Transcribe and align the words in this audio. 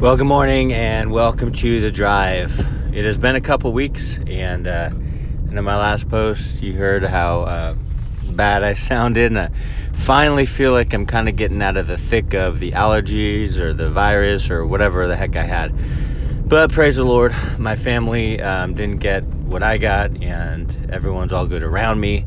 Well, 0.00 0.16
good 0.16 0.28
morning 0.28 0.72
and 0.72 1.10
welcome 1.10 1.52
to 1.54 1.80
the 1.80 1.90
drive. 1.90 2.56
It 2.94 3.04
has 3.04 3.18
been 3.18 3.34
a 3.34 3.40
couple 3.40 3.72
weeks, 3.72 4.16
and, 4.28 4.68
uh, 4.68 4.90
and 4.92 5.58
in 5.58 5.64
my 5.64 5.76
last 5.76 6.08
post, 6.08 6.62
you 6.62 6.74
heard 6.74 7.02
how 7.02 7.40
uh, 7.40 7.74
bad 8.30 8.62
I 8.62 8.74
sounded, 8.74 9.32
and 9.32 9.40
I 9.40 9.50
finally 9.94 10.46
feel 10.46 10.70
like 10.70 10.94
I'm 10.94 11.04
kind 11.04 11.28
of 11.28 11.34
getting 11.34 11.60
out 11.62 11.76
of 11.76 11.88
the 11.88 11.98
thick 11.98 12.32
of 12.32 12.60
the 12.60 12.70
allergies 12.70 13.58
or 13.58 13.74
the 13.74 13.90
virus 13.90 14.50
or 14.50 14.64
whatever 14.64 15.08
the 15.08 15.16
heck 15.16 15.34
I 15.34 15.42
had. 15.42 15.74
But 16.48 16.70
praise 16.70 16.94
the 16.94 17.04
Lord, 17.04 17.34
my 17.58 17.74
family 17.74 18.40
um, 18.40 18.74
didn't 18.74 18.98
get 18.98 19.24
what 19.24 19.64
I 19.64 19.78
got, 19.78 20.22
and 20.22 20.92
everyone's 20.92 21.32
all 21.32 21.48
good 21.48 21.64
around 21.64 21.98
me. 21.98 22.24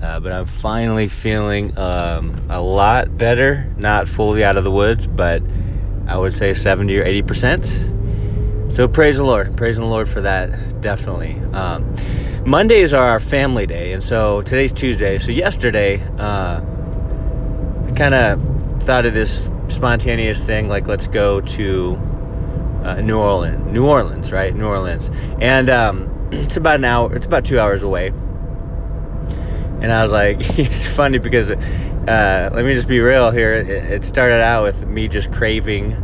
Uh, 0.00 0.20
but 0.20 0.32
I'm 0.32 0.46
finally 0.46 1.08
feeling 1.08 1.76
um, 1.76 2.46
a 2.48 2.62
lot 2.62 3.18
better, 3.18 3.70
not 3.76 4.08
fully 4.08 4.42
out 4.42 4.56
of 4.56 4.64
the 4.64 4.70
woods, 4.70 5.06
but 5.06 5.42
I 6.06 6.16
would 6.16 6.34
say 6.34 6.54
70 6.54 6.98
or 6.98 7.04
80 7.04 7.22
percent. 7.22 7.86
So 8.70 8.86
praise 8.86 9.16
the 9.16 9.24
Lord, 9.24 9.56
praising 9.56 9.82
the 9.82 9.90
Lord 9.90 10.08
for 10.08 10.20
that, 10.20 10.80
definitely. 10.80 11.34
Um, 11.52 11.92
Mondays 12.46 12.94
are 12.94 13.08
our 13.10 13.20
family 13.20 13.66
day, 13.66 13.92
and 13.92 14.02
so 14.02 14.42
today's 14.42 14.72
Tuesday. 14.72 15.18
So 15.18 15.32
yesterday, 15.32 16.00
uh, 16.18 16.60
I 17.86 17.92
kind 17.96 18.14
of 18.14 18.40
thought 18.84 19.06
of 19.06 19.14
this 19.14 19.50
spontaneous 19.68 20.44
thing, 20.44 20.68
like 20.68 20.86
let's 20.86 21.08
go 21.08 21.40
to 21.40 21.98
uh, 22.84 23.00
New 23.00 23.18
Orleans, 23.18 23.72
New 23.72 23.86
Orleans, 23.86 24.32
right? 24.32 24.54
New 24.54 24.66
Orleans, 24.66 25.10
and 25.40 25.68
um, 25.68 26.28
it's 26.32 26.56
about 26.56 26.76
an 26.76 26.84
hour. 26.84 27.14
It's 27.14 27.26
about 27.26 27.44
two 27.44 27.58
hours 27.58 27.82
away. 27.82 28.12
And 29.80 29.92
I 29.92 30.02
was 30.02 30.12
like, 30.12 30.36
it's 30.58 30.86
funny 30.86 31.18
because 31.18 31.50
uh, 31.50 32.50
let 32.52 32.64
me 32.64 32.74
just 32.74 32.88
be 32.88 33.00
real 33.00 33.30
here. 33.30 33.54
It, 33.54 33.68
it, 33.68 34.04
started 34.04 34.42
out 34.42 34.62
with 34.62 34.86
me 34.86 35.08
just 35.08 35.32
craving. 35.32 35.94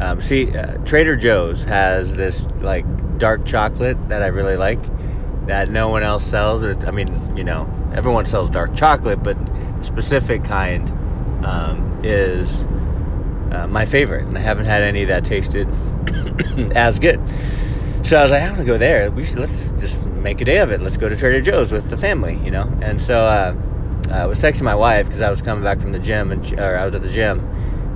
Um, 0.00 0.20
see, 0.20 0.56
uh, 0.56 0.76
Trader 0.78 1.16
Joe's 1.16 1.62
has 1.64 2.14
this 2.14 2.42
like 2.60 2.84
dark 3.18 3.44
chocolate 3.46 3.96
that 4.08 4.22
I 4.22 4.26
really 4.26 4.56
like 4.56 4.80
that 5.46 5.70
no 5.70 5.88
one 5.88 6.02
else 6.02 6.24
sells. 6.24 6.62
It, 6.62 6.84
I 6.86 6.90
mean, 6.90 7.36
you 7.36 7.44
know, 7.44 7.68
everyone 7.94 8.26
sells 8.26 8.50
dark 8.50 8.74
chocolate, 8.74 9.22
but 9.22 9.36
specific 9.80 10.44
kind 10.44 10.90
um, 11.44 12.00
is 12.02 12.62
uh, 13.52 13.66
my 13.68 13.86
favorite, 13.86 14.26
and 14.26 14.36
I 14.36 14.40
haven't 14.40 14.66
had 14.66 14.82
any 14.82 15.04
that 15.06 15.24
tasted 15.24 15.68
as 16.76 16.98
good. 16.98 17.20
So 18.06 18.16
I 18.16 18.22
was 18.22 18.30
like, 18.30 18.42
I 18.44 18.46
want 18.46 18.58
to 18.58 18.64
go 18.64 18.78
there. 18.78 19.10
We 19.10 19.24
should, 19.24 19.40
let's 19.40 19.72
just 19.72 20.00
make 20.00 20.40
a 20.40 20.44
day 20.44 20.58
of 20.58 20.70
it. 20.70 20.80
Let's 20.80 20.96
go 20.96 21.08
to 21.08 21.16
Trader 21.16 21.40
Joe's 21.40 21.72
with 21.72 21.90
the 21.90 21.96
family, 21.96 22.38
you 22.44 22.52
know. 22.52 22.72
And 22.80 23.02
so 23.02 23.18
uh, 23.26 23.52
I 24.12 24.26
was 24.26 24.38
texting 24.38 24.62
my 24.62 24.76
wife 24.76 25.06
because 25.06 25.20
I 25.20 25.28
was 25.28 25.42
coming 25.42 25.64
back 25.64 25.80
from 25.80 25.90
the 25.90 25.98
gym, 25.98 26.30
and 26.30 26.46
she, 26.46 26.54
or 26.54 26.78
I 26.78 26.84
was 26.84 26.94
at 26.94 27.02
the 27.02 27.10
gym, 27.10 27.40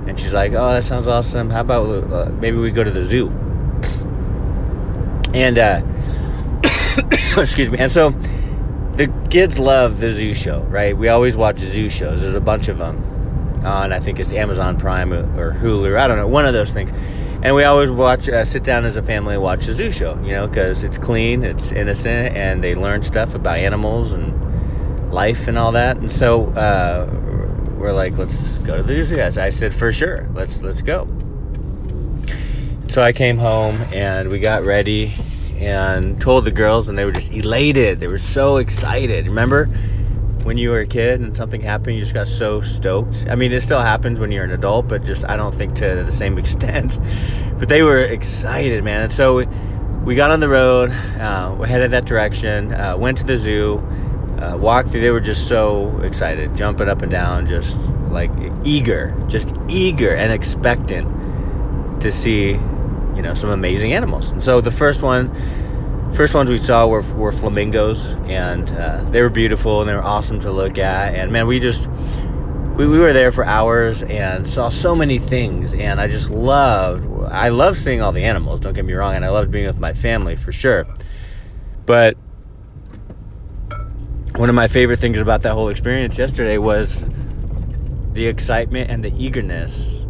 and 0.09 0.19
she's 0.19 0.33
like, 0.33 0.51
"Oh, 0.51 0.73
that 0.73 0.83
sounds 0.83 1.07
awesome. 1.07 1.49
How 1.49 1.61
about 1.61 2.11
uh, 2.11 2.29
maybe 2.29 2.57
we 2.57 2.71
go 2.71 2.83
to 2.83 2.91
the 2.91 3.05
zoo?" 3.05 3.29
And 5.33 5.57
uh, 5.57 5.81
excuse 7.37 7.71
me. 7.71 7.77
And 7.77 7.89
so 7.89 8.09
the 8.97 9.07
kids 9.29 9.57
love 9.57 10.01
the 10.01 10.11
zoo 10.11 10.33
show, 10.33 10.63
right? 10.63 10.97
We 10.97 11.07
always 11.07 11.37
watch 11.37 11.59
zoo 11.59 11.89
shows. 11.89 12.19
There's 12.19 12.35
a 12.35 12.41
bunch 12.41 12.67
of 12.67 12.79
them 12.79 13.01
on, 13.65 13.93
I 13.93 14.01
think 14.01 14.19
it's 14.19 14.33
Amazon 14.33 14.77
Prime 14.77 15.13
or 15.13 15.53
Hulu. 15.53 15.97
I 15.97 16.07
don't 16.07 16.17
know, 16.17 16.27
one 16.27 16.45
of 16.45 16.51
those 16.53 16.73
things. 16.73 16.91
And 17.43 17.55
we 17.55 17.63
always 17.63 17.89
watch, 17.89 18.29
uh, 18.29 18.45
sit 18.45 18.63
down 18.63 18.85
as 18.85 18.97
a 18.97 19.01
family 19.01 19.33
and 19.33 19.43
watch 19.43 19.65
the 19.65 19.73
zoo 19.73 19.91
show, 19.91 20.13
you 20.23 20.33
know, 20.33 20.47
because 20.47 20.83
it's 20.83 20.99
clean, 20.99 21.43
it's 21.43 21.71
innocent, 21.71 22.37
and 22.37 22.63
they 22.63 22.75
learn 22.75 23.01
stuff 23.01 23.33
about 23.33 23.57
animals 23.57 24.13
and 24.13 25.11
life 25.11 25.47
and 25.47 25.57
all 25.57 25.71
that. 25.71 25.97
And 25.97 26.11
so 26.11 26.47
uh, 26.51 27.09
we're 27.77 27.93
like, 27.93 28.15
let's 28.15 28.59
go 28.59 28.77
to 28.77 28.83
the 28.83 29.03
zoo, 29.03 29.15
guys. 29.15 29.39
I 29.39 29.49
said, 29.49 29.73
for 29.73 29.91
sure, 29.91 30.29
let's 30.35 30.61
let's 30.61 30.83
go. 30.83 31.07
So 32.89 33.01
I 33.01 33.11
came 33.11 33.37
home 33.37 33.81
and 33.91 34.29
we 34.29 34.39
got 34.39 34.63
ready 34.63 35.13
and 35.57 36.19
told 36.21 36.45
the 36.45 36.51
girls, 36.51 36.89
and 36.89 36.97
they 36.97 37.05
were 37.05 37.11
just 37.11 37.31
elated. 37.33 37.99
They 37.99 38.07
were 38.07 38.17
so 38.17 38.57
excited. 38.57 39.27
Remember 39.27 39.67
when 40.43 40.57
you 40.57 40.69
were 40.69 40.79
a 40.79 40.87
kid 40.87 41.21
and 41.21 41.35
something 41.35 41.61
happened, 41.61 41.95
you 41.95 42.01
just 42.01 42.13
got 42.13 42.27
so 42.27 42.61
stoked? 42.61 43.25
I 43.29 43.35
mean, 43.35 43.51
it 43.51 43.61
still 43.61 43.81
happens 43.81 44.19
when 44.19 44.31
you're 44.31 44.43
an 44.43 44.51
adult, 44.51 44.87
but 44.87 45.03
just 45.03 45.25
I 45.25 45.35
don't 45.35 45.53
think 45.53 45.75
to 45.75 46.03
the 46.05 46.11
same 46.11 46.37
extent. 46.37 46.99
But 47.59 47.69
they 47.69 47.83
were 47.83 47.99
excited, 47.99 48.83
man. 48.83 49.03
And 49.03 49.11
so 49.11 49.35
we, 49.35 49.45
we 50.03 50.15
got 50.15 50.31
on 50.31 50.39
the 50.39 50.49
road, 50.49 50.91
uh, 50.91 51.55
we 51.59 51.67
headed 51.67 51.91
that 51.91 52.05
direction, 52.05 52.73
uh, 52.73 52.97
went 52.97 53.17
to 53.19 53.23
the 53.23 53.37
zoo 53.37 53.81
uh, 54.41 54.57
walked 54.57 54.89
through. 54.89 55.01
They 55.01 55.11
were 55.11 55.19
just 55.19 55.47
so 55.47 55.97
excited, 56.01 56.55
jumping 56.55 56.89
up 56.89 57.01
and 57.01 57.11
down, 57.11 57.45
just 57.45 57.77
like 58.09 58.31
eager, 58.63 59.15
just 59.27 59.53
eager 59.67 60.13
and 60.15 60.31
expectant 60.31 62.01
to 62.01 62.11
see, 62.11 62.49
you 63.15 63.21
know, 63.21 63.33
some 63.33 63.51
amazing 63.51 63.93
animals. 63.93 64.31
And 64.31 64.43
so 64.43 64.59
the 64.59 64.71
first 64.71 65.03
one, 65.03 65.29
first 66.13 66.33
ones 66.33 66.49
we 66.49 66.57
saw 66.57 66.87
were, 66.87 67.01
were 67.13 67.31
flamingos, 67.31 68.13
and 68.27 68.71
uh, 68.73 69.03
they 69.11 69.21
were 69.21 69.29
beautiful 69.29 69.81
and 69.81 69.89
they 69.89 69.93
were 69.93 70.03
awesome 70.03 70.39
to 70.41 70.51
look 70.51 70.77
at. 70.77 71.15
And 71.15 71.31
man, 71.31 71.47
we 71.47 71.59
just 71.59 71.87
we, 72.75 72.87
we 72.87 72.99
were 72.99 73.13
there 73.13 73.31
for 73.31 73.45
hours 73.45 74.01
and 74.03 74.47
saw 74.47 74.69
so 74.69 74.95
many 74.95 75.19
things. 75.19 75.73
And 75.73 76.01
I 76.01 76.07
just 76.07 76.29
loved, 76.29 77.07
I 77.31 77.49
love 77.49 77.77
seeing 77.77 78.01
all 78.01 78.11
the 78.11 78.23
animals. 78.23 78.59
Don't 78.59 78.73
get 78.73 78.85
me 78.85 78.93
wrong, 78.93 79.15
and 79.15 79.25
I 79.25 79.29
loved 79.29 79.51
being 79.51 79.67
with 79.67 79.79
my 79.79 79.93
family 79.93 80.35
for 80.35 80.51
sure. 80.51 80.87
But 81.85 82.17
one 84.35 84.49
of 84.49 84.55
my 84.55 84.67
favorite 84.67 84.99
things 84.99 85.19
about 85.19 85.41
that 85.41 85.53
whole 85.53 85.69
experience 85.69 86.17
yesterday 86.17 86.57
was 86.57 87.03
the 88.13 88.25
excitement 88.27 88.89
and 88.89 89.03
the 89.03 89.13
eagerness 89.17 90.05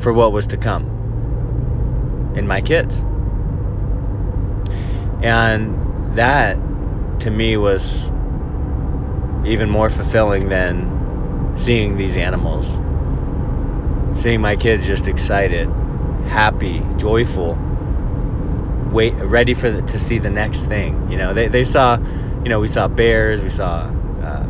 for 0.00 0.12
what 0.12 0.32
was 0.32 0.46
to 0.48 0.56
come 0.56 0.84
in 2.36 2.46
my 2.46 2.60
kids. 2.60 3.04
And 5.22 6.16
that 6.16 6.56
to 7.20 7.30
me 7.30 7.56
was 7.56 8.10
even 9.46 9.70
more 9.70 9.90
fulfilling 9.90 10.48
than 10.48 11.52
seeing 11.56 11.96
these 11.96 12.16
animals. 12.16 12.66
Seeing 14.20 14.40
my 14.40 14.56
kids 14.56 14.86
just 14.86 15.08
excited, 15.08 15.68
happy, 16.26 16.82
joyful, 16.96 17.58
wait 18.90 19.14
ready 19.14 19.54
for 19.54 19.70
the, 19.70 19.82
to 19.82 19.98
see 19.98 20.18
the 20.18 20.30
next 20.30 20.64
thing. 20.64 21.10
You 21.10 21.16
know, 21.16 21.32
they, 21.32 21.48
they 21.48 21.64
saw 21.64 21.98
you 22.42 22.48
know, 22.48 22.58
we 22.58 22.66
saw 22.66 22.88
bears, 22.88 23.42
we 23.42 23.50
saw 23.50 23.88
uh, 24.20 24.46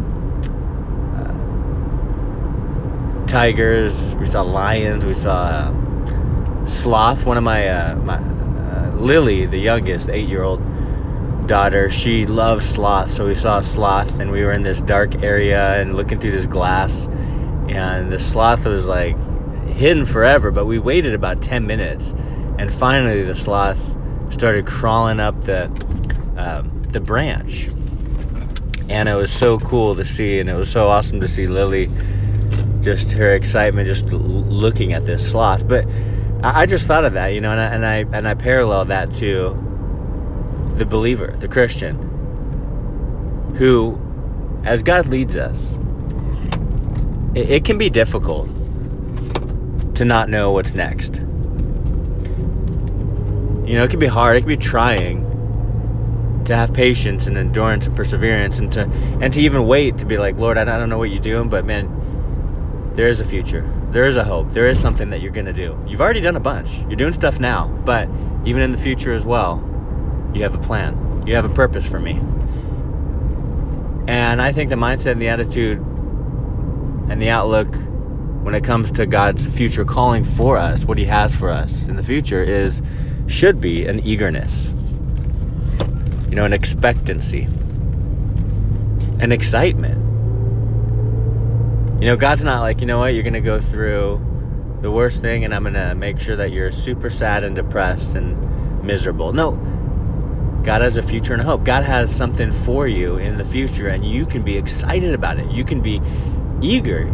uh, 1.17 1.33
tigers, 3.27 4.15
we 4.15 4.25
saw 4.25 4.41
lions, 4.43 5.05
we 5.05 5.13
saw 5.13 5.45
uh, 5.45 6.65
sloth. 6.65 7.27
One 7.27 7.37
of 7.37 7.45
my, 7.45 7.69
uh, 7.69 7.97
my 7.97 8.19
Lily, 9.03 9.47
the 9.47 9.59
youngest, 9.59 10.09
eight-year-old 10.09 11.47
daughter, 11.47 11.91
she 11.91 12.25
loves 12.25 12.67
sloth. 12.67 13.11
So 13.11 13.27
we 13.27 13.35
saw 13.35 13.59
a 13.59 13.63
sloth, 13.63 14.21
and 14.21 14.31
we 14.31 14.43
were 14.43 14.53
in 14.53 14.63
this 14.63 14.81
dark 14.81 15.23
area 15.23 15.81
and 15.81 15.97
looking 15.97 16.19
through 16.19 16.31
this 16.31 16.47
glass, 16.47 17.09
and 17.69 18.11
the 18.11 18.19
sloth 18.19 18.65
was 18.65 18.87
like 18.87 19.17
hidden 19.67 20.07
forever. 20.07 20.51
But 20.51 20.67
we 20.67 20.79
waited 20.79 21.15
about 21.15 21.43
ten 21.43 21.67
minutes, 21.67 22.15
and 22.59 22.73
finally 22.73 23.23
the 23.23 23.35
sloth 23.35 23.79
started 24.33 24.67
crawling 24.67 25.21
up 25.21 25.41
the 25.43 25.65
um, 26.37 26.83
the 26.93 27.01
branch 27.01 27.69
and 28.89 29.09
it 29.09 29.15
was 29.15 29.33
so 29.33 29.59
cool 29.59 29.95
to 29.97 30.05
see 30.05 30.39
and 30.39 30.51
it 30.51 30.57
was 30.57 30.71
so 30.71 30.89
awesome 30.89 31.21
to 31.21 31.29
see 31.29 31.47
lily 31.47 31.91
just 32.81 33.11
her 33.13 33.33
excitement 33.33 33.87
just 33.87 34.05
looking 34.07 34.93
at 34.93 35.07
this 35.07 35.31
sloth 35.31 35.67
but 35.67 35.87
i, 36.43 36.63
I 36.63 36.67
just 36.67 36.87
thought 36.87 37.05
of 37.05 37.15
that 37.15 37.29
you 37.29 37.41
know 37.41 37.51
and 37.53 37.61
I, 37.61 37.67
and 37.67 37.87
I 37.87 38.17
and 38.19 38.29
i 38.29 38.35
parallel 38.35 38.85
that 38.87 39.13
to 39.15 39.59
the 40.75 40.85
believer 40.85 41.35
the 41.39 41.49
christian 41.49 41.97
who 43.57 43.99
as 44.65 44.83
god 44.83 45.07
leads 45.07 45.37
us 45.37 45.73
it, 47.35 47.51
it 47.51 47.65
can 47.65 47.79
be 47.79 47.91
difficult 47.91 48.49
to 49.97 50.05
not 50.05 50.29
know 50.29 50.53
what's 50.53 50.75
next. 50.75 51.17
You 53.67 53.79
know 53.79 53.85
it 53.85 53.91
can 53.91 54.01
be 54.01 54.07
hard 54.07 54.37
it 54.37 54.41
can 54.41 54.49
be 54.49 54.57
trying 54.57 55.25
to 56.45 56.57
have 56.57 56.75
patience 56.75 57.27
and 57.27 57.39
endurance 57.39 57.87
and 57.87 57.97
perseverance 57.97 58.59
and 58.59 58.73
to 58.73 58.83
and 58.83 59.33
to 59.33 59.41
even 59.41 59.67
wait 59.67 59.97
to 59.99 60.05
be 60.05 60.19
like 60.19 60.37
lord 60.37 60.59
i 60.59 60.65
don't 60.65 60.89
know 60.91 60.99
what 60.99 61.09
you're 61.09 61.23
doing 61.23 61.49
but 61.49 61.65
man 61.65 61.89
there 62.97 63.07
is 63.07 63.21
a 63.21 63.25
future 63.25 63.63
there 63.93 64.07
is 64.07 64.17
a 64.17 64.25
hope. 64.25 64.51
There 64.51 64.67
is 64.67 64.81
something 64.81 65.11
that 65.11 65.21
you're 65.21 65.33
going 65.33 65.47
to 65.47 65.53
do. 65.53 65.79
You've 65.87 66.01
already 66.01 66.21
done 66.21 66.37
a 66.37 66.41
bunch. 66.41 66.79
You're 66.89 66.97
doing 66.97 67.13
stuff 67.13 67.39
now. 67.39 67.69
But 67.85 68.09
even 68.45 68.63
in 68.63 68.73
the 68.73 68.79
future 68.79 69.13
as 69.13 69.25
well 69.25 69.69
you 70.35 70.43
have 70.43 70.55
a 70.55 70.59
plan. 70.59 71.27
You 71.27 71.35
have 71.35 71.45
a 71.45 71.51
purpose 71.51 71.87
for 71.87 72.01
me. 72.01 72.13
And 74.09 74.43
i 74.43 74.53
think 74.53 74.71
the 74.71 74.77
mindset 74.77 75.13
and 75.13 75.23
the 75.23 75.29
attitude 75.29 75.79
and 75.79 77.21
the 77.21 77.31
outlook 77.31 77.73
when 78.43 78.55
it 78.55 78.65
comes 78.65 78.91
to 78.91 79.07
god's 79.07 79.47
future 79.47 79.85
calling 79.85 80.25
for 80.25 80.57
us 80.57 80.85
what 80.85 80.99
he 80.99 81.05
has 81.05 81.37
for 81.37 81.51
us 81.51 81.87
in 81.87 81.95
the 81.95 82.03
future 82.03 82.43
is 82.43 82.83
should 83.29 83.61
be 83.61 83.87
an 83.87 84.01
eagerness. 84.01 84.73
You 86.29 86.37
know, 86.37 86.45
an 86.45 86.53
expectancy, 86.53 87.45
an 89.21 89.33
excitement. 89.33 90.02
You 92.03 92.09
know, 92.09 92.17
God's 92.17 92.43
not 92.43 92.63
like, 92.63 92.81
you 92.81 92.89
know 92.89 92.99
what, 92.99 93.15
you're 93.15 93.23
going 93.23 93.33
to 93.35 93.41
go 93.41 93.61
through 93.61 94.21
the 94.81 94.91
worst 94.91 95.23
thing 95.23 95.45
and 95.45 95.55
I'm 95.55 95.63
going 95.63 95.75
to 95.75 95.95
make 95.95 96.19
sure 96.19 96.35
that 96.35 96.51
you're 96.51 96.73
super 96.73 97.09
sad 97.09 97.45
and 97.45 97.55
depressed 97.55 98.17
and 98.17 98.83
miserable. 98.83 99.33
No. 99.33 99.53
God 100.65 100.81
has 100.81 100.97
a 100.97 101.03
future 101.05 101.33
and 101.33 101.41
a 101.41 101.45
hope. 101.45 101.63
God 101.63 101.85
has 101.85 102.13
something 102.13 102.51
for 102.51 102.89
you 102.89 103.19
in 103.19 103.39
the 103.39 103.45
future 103.45 103.87
and 103.87 104.05
you 104.05 104.27
can 104.27 104.43
be 104.43 104.57
excited 104.57 105.15
about 105.15 105.39
it. 105.39 105.49
You 105.53 105.65
can 105.65 105.81
be 105.81 106.03
eager. 106.61 107.05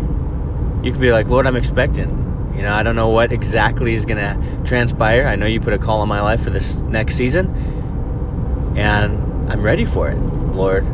You 0.83 0.91
can 0.91 1.01
be 1.03 1.13
like, 1.13 1.27
"Lord, 1.29 1.47
I'm 1.47 1.57
expecting." 1.57 2.53
You 2.57 2.63
know, 2.63 2.73
I 2.73 2.83
don't 2.83 2.97
know 2.97 3.11
what 3.11 3.31
exactly 3.31 3.93
is 3.93 4.07
going 4.07 4.17
to 4.17 4.63
transpire. 4.65 5.27
I 5.27 5.37
know 5.37 5.45
you 5.45 5.61
put 5.61 5.75
a 5.75 5.79
call 5.79 6.01
on 6.01 6.09
my 6.09 6.23
life 6.23 6.43
for 6.43 6.49
this 6.49 6.77
next 6.77 7.15
season 7.15 8.75
and 8.75 9.53
I'm 9.53 9.61
ready 9.61 9.85
for 9.85 10.09
it, 10.09 10.17
Lord. 10.17 10.87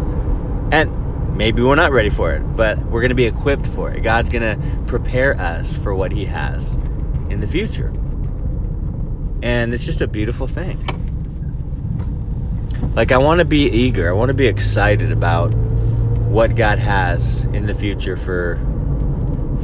And 0.73 1.04
Maybe 1.35 1.63
we're 1.63 1.75
not 1.75 1.91
ready 1.91 2.11
for 2.11 2.33
it, 2.33 2.41
but 2.57 2.79
we're 2.87 3.01
going 3.01 3.09
to 3.09 3.17
be 3.17 3.25
equipped 3.25 3.67
for 3.67 3.91
it. 3.91 4.03
God's 4.03 4.31
going 4.31 4.43
to 4.43 4.85
prepare 4.87 5.39
us 5.41 5.73
for 5.73 5.95
what 5.95 6.13
He 6.13 6.25
has 6.27 6.75
in 7.29 7.41
the 7.41 7.47
future. 7.47 7.89
And 9.43 9.75
it's 9.75 9.85
just 9.85 10.01
a 10.01 10.07
beautiful 10.07 10.47
thing. 10.47 10.79
Like, 12.95 13.11
I 13.11 13.19
want 13.19 13.41
to 13.41 13.45
be 13.45 13.69
eager, 13.69 14.09
I 14.09 14.13
want 14.13 14.29
to 14.29 14.35
be 14.35 14.47
excited 14.47 15.11
about 15.11 15.53
what 16.35 16.55
God 16.55 16.79
has 16.79 17.45
in 17.47 17.67
the 17.67 17.75
future 17.75 18.17
for 18.17 18.61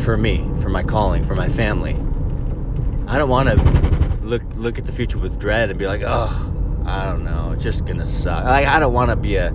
for 0.04 0.16
me, 0.16 0.48
for 0.60 0.68
my 0.68 0.82
calling, 0.82 1.24
for 1.24 1.34
my 1.34 1.48
family. 1.48 1.94
I 3.06 3.18
don't 3.18 3.28
want 3.28 3.48
to 3.48 3.56
look 4.22 4.42
look 4.56 4.78
at 4.78 4.86
the 4.86 4.92
future 4.92 5.18
with 5.18 5.38
dread 5.38 5.70
and 5.70 5.78
be 5.78 5.86
like, 5.86 6.02
"Oh, 6.04 6.52
I 6.86 7.04
don't 7.04 7.24
know, 7.24 7.52
it's 7.52 7.62
just 7.62 7.84
going 7.84 7.98
to 7.98 8.08
suck." 8.08 8.44
Like 8.44 8.66
I 8.66 8.80
don't 8.80 8.92
want 8.92 9.10
to 9.10 9.16
be 9.16 9.36
a 9.36 9.54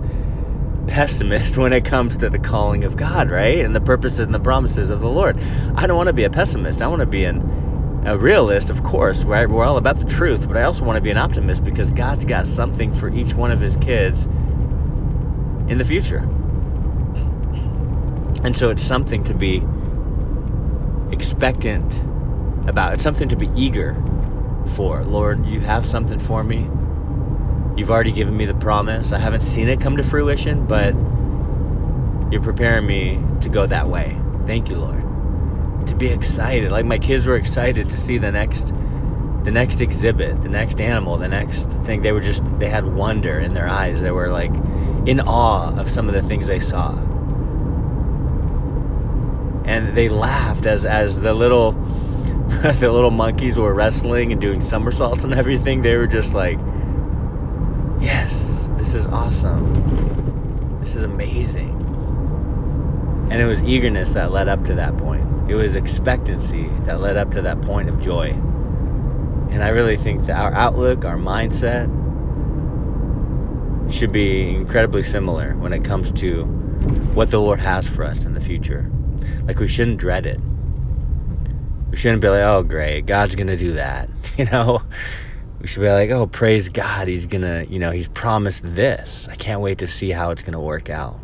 pessimist 0.86 1.56
when 1.56 1.72
it 1.72 1.84
comes 1.84 2.16
to 2.16 2.30
the 2.30 2.38
calling 2.38 2.84
of 2.84 2.96
God, 2.96 3.30
right? 3.30 3.58
And 3.58 3.74
the 3.74 3.80
purposes 3.80 4.20
and 4.20 4.34
the 4.34 4.40
promises 4.40 4.90
of 4.90 5.00
the 5.00 5.08
Lord. 5.08 5.38
I 5.76 5.86
don't 5.86 5.96
want 5.96 6.08
to 6.08 6.12
be 6.12 6.24
a 6.24 6.30
pessimist. 6.30 6.82
I 6.82 6.86
want 6.86 7.00
to 7.00 7.06
be 7.06 7.24
an, 7.24 8.02
a 8.06 8.16
realist, 8.16 8.70
of 8.70 8.82
course. 8.84 9.24
Right? 9.24 9.48
We're 9.48 9.64
all 9.64 9.76
about 9.76 9.96
the 9.96 10.04
truth, 10.04 10.46
but 10.46 10.56
I 10.56 10.62
also 10.62 10.84
want 10.84 10.96
to 10.96 11.00
be 11.00 11.10
an 11.10 11.18
optimist 11.18 11.64
because 11.64 11.90
God's 11.90 12.24
got 12.24 12.46
something 12.46 12.92
for 12.94 13.08
each 13.08 13.34
one 13.34 13.50
of 13.50 13.60
his 13.60 13.76
kids 13.76 14.26
in 15.68 15.78
the 15.78 15.84
future. 15.84 16.18
And 18.44 18.56
so 18.56 18.70
it's 18.70 18.82
something 18.82 19.24
to 19.24 19.34
be 19.34 19.62
expectant 21.10 22.00
about. 22.68 22.94
It's 22.94 23.02
something 23.02 23.28
to 23.28 23.36
be 23.36 23.50
eager 23.56 23.94
for. 24.74 25.04
Lord, 25.04 25.46
you 25.46 25.60
have 25.60 25.86
something 25.86 26.18
for 26.18 26.44
me. 26.44 26.68
You've 27.76 27.90
already 27.90 28.12
given 28.12 28.34
me 28.34 28.46
the 28.46 28.54
promise. 28.54 29.12
I 29.12 29.18
haven't 29.18 29.42
seen 29.42 29.68
it 29.68 29.80
come 29.80 29.98
to 29.98 30.02
fruition, 30.02 30.66
but 30.66 30.94
you're 32.32 32.42
preparing 32.42 32.86
me 32.86 33.22
to 33.42 33.50
go 33.50 33.66
that 33.66 33.88
way. 33.88 34.18
Thank 34.46 34.70
you, 34.70 34.76
Lord. 34.76 35.86
To 35.86 35.94
be 35.94 36.06
excited. 36.06 36.72
Like 36.72 36.86
my 36.86 36.98
kids 36.98 37.26
were 37.26 37.36
excited 37.36 37.90
to 37.90 37.96
see 37.96 38.18
the 38.18 38.32
next 38.32 38.72
the 39.44 39.52
next 39.52 39.80
exhibit, 39.80 40.42
the 40.42 40.48
next 40.48 40.80
animal, 40.80 41.18
the 41.18 41.28
next 41.28 41.70
thing. 41.84 42.02
They 42.02 42.12
were 42.12 42.20
just 42.20 42.42
they 42.58 42.68
had 42.68 42.86
wonder 42.86 43.38
in 43.38 43.52
their 43.52 43.68
eyes. 43.68 44.00
They 44.00 44.10
were 44.10 44.28
like 44.28 44.52
in 45.06 45.20
awe 45.20 45.76
of 45.78 45.90
some 45.90 46.08
of 46.08 46.14
the 46.14 46.22
things 46.22 46.46
they 46.46 46.60
saw. 46.60 46.92
And 49.66 49.96
they 49.96 50.08
laughed 50.08 50.64
as 50.64 50.86
as 50.86 51.20
the 51.20 51.34
little 51.34 51.72
the 52.48 52.90
little 52.90 53.10
monkeys 53.10 53.58
were 53.58 53.74
wrestling 53.74 54.32
and 54.32 54.40
doing 54.40 54.62
somersaults 54.62 55.24
and 55.24 55.34
everything. 55.34 55.82
They 55.82 55.96
were 55.96 56.06
just 56.06 56.32
like 56.32 56.58
yes, 58.06 58.68
this 58.76 58.94
is 58.94 59.04
awesome. 59.06 60.78
This 60.80 60.94
is 60.94 61.02
amazing. 61.02 61.70
And 63.32 63.42
it 63.42 63.46
was 63.46 63.62
eagerness 63.64 64.12
that 64.12 64.30
led 64.30 64.48
up 64.48 64.64
to 64.66 64.74
that 64.74 64.96
point. 64.96 65.26
It 65.50 65.56
was 65.56 65.74
expectancy 65.74 66.68
that 66.84 67.00
led 67.00 67.16
up 67.16 67.32
to 67.32 67.42
that 67.42 67.60
point 67.62 67.88
of 67.88 68.00
joy. 68.00 68.28
And 69.50 69.64
I 69.64 69.70
really 69.70 69.96
think 69.96 70.26
that 70.26 70.38
our 70.38 70.54
outlook, 70.54 71.04
our 71.04 71.16
mindset, 71.16 71.92
should 73.92 74.12
be 74.12 74.54
incredibly 74.54 75.02
similar 75.02 75.56
when 75.56 75.72
it 75.72 75.84
comes 75.84 76.12
to 76.12 76.44
what 77.14 77.30
the 77.32 77.38
Lord 77.38 77.58
has 77.58 77.88
for 77.88 78.04
us 78.04 78.24
in 78.24 78.34
the 78.34 78.40
future. 78.40 78.88
Like, 79.46 79.58
we 79.58 79.66
shouldn't 79.66 79.98
dread 79.98 80.26
it. 80.26 80.40
We 81.90 81.96
shouldn't 81.96 82.22
be 82.22 82.28
like, 82.28 82.42
oh, 82.42 82.62
great, 82.62 83.06
God's 83.06 83.34
going 83.34 83.48
to 83.48 83.56
do 83.56 83.72
that. 83.72 84.08
You 84.36 84.44
know, 84.44 84.82
we 85.60 85.66
should 85.66 85.80
be 85.80 85.88
like, 85.88 86.10
oh, 86.10 86.26
praise 86.26 86.68
God. 86.68 87.08
He's 87.08 87.26
to, 87.42 87.66
you 87.72 87.78
know, 87.78 87.90
he's 87.90 88.08
promised 88.08 88.62
this. 88.64 89.28
I 89.30 89.36
can't 89.36 89.60
wait 89.60 89.78
to 89.78 89.86
see 89.86 90.10
how 90.10 90.30
it's 90.30 90.42
to 90.52 90.60
work 90.60 90.90
out 90.90 91.20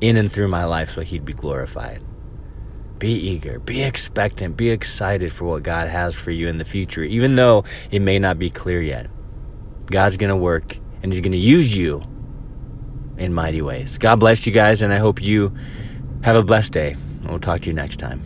in 0.00 0.16
and 0.16 0.30
through 0.30 0.48
my 0.48 0.64
life 0.64 0.90
so 0.90 1.02
he'd 1.02 1.24
be 1.24 1.32
glorified. 1.32 2.02
Be 2.98 3.12
eager, 3.12 3.58
be 3.58 3.82
expectant, 3.82 4.56
be 4.56 4.70
excited 4.70 5.30
for 5.30 5.44
what 5.44 5.62
God 5.62 5.88
has 5.88 6.14
for 6.14 6.30
you 6.30 6.48
in 6.48 6.56
the 6.56 6.64
future, 6.64 7.02
even 7.02 7.34
though 7.34 7.64
it 7.90 8.00
may 8.00 8.18
not 8.18 8.38
be 8.38 8.48
clear 8.48 8.80
yet. 8.80 9.10
God's 9.86 10.16
to 10.30 10.36
work 10.36 10.78
and 11.02 11.12
he's 11.12 11.20
to 11.32 11.38
use 11.38 11.76
you 11.76 12.02
in 13.18 13.34
mighty 13.34 13.62
ways. 13.62 13.98
God 13.98 14.16
bless 14.16 14.46
you 14.46 14.52
guys, 14.52 14.82
and 14.82 14.92
I 14.92 14.98
hope 14.98 15.22
you 15.22 15.54
have 16.22 16.36
a 16.36 16.42
blessed 16.42 16.72
day. 16.72 16.96
We'll 17.28 17.38
talk 17.38 17.60
to 17.60 17.66
you 17.68 17.74
next 17.74 17.98
time. 17.98 18.25